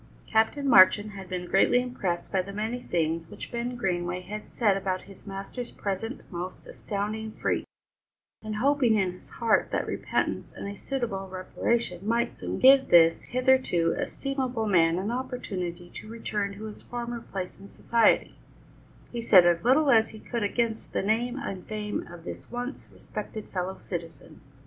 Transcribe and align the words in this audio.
Captain 0.25 0.67
Marchand 0.67 1.11
had 1.11 1.29
been 1.29 1.45
greatly 1.45 1.79
impressed 1.79 2.31
by 2.31 2.41
the 2.41 2.51
many 2.51 2.81
things 2.81 3.29
which 3.29 3.51
Ben 3.51 3.75
Greenway 3.75 4.21
had 4.21 4.49
said 4.49 4.75
about 4.75 5.03
his 5.03 5.27
master's 5.27 5.69
present 5.69 6.23
most 6.31 6.65
astounding 6.65 7.33
freak, 7.33 7.65
and 8.41 8.55
hoping 8.55 8.95
in 8.95 9.11
his 9.11 9.29
heart 9.29 9.69
that 9.69 9.85
repentance 9.85 10.53
and 10.53 10.67
a 10.67 10.73
suitable 10.75 11.27
reparation 11.27 11.99
might 12.07 12.35
soon 12.35 12.57
give 12.57 12.87
this 12.87 13.25
hitherto 13.25 13.93
estimable 13.95 14.65
man 14.65 14.97
an 14.97 15.11
opportunity 15.11 15.87
to 15.91 16.07
return 16.09 16.53
to 16.57 16.63
his 16.63 16.81
former 16.81 17.19
place 17.21 17.59
in 17.59 17.69
society, 17.69 18.33
he 19.11 19.21
said 19.21 19.45
as 19.45 19.63
little 19.63 19.91
as 19.91 20.09
he 20.09 20.19
could 20.19 20.41
against 20.41 20.93
the 20.93 21.03
name 21.03 21.37
and 21.37 21.67
fame 21.67 22.07
of 22.07 22.23
this 22.23 22.49
once 22.51 22.89
respected 22.91 23.47
fellow 23.49 23.77
citizen. 23.77 24.41